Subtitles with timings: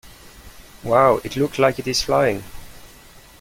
[0.83, 1.21] Wow!
[1.23, 2.43] It looks like it is flying!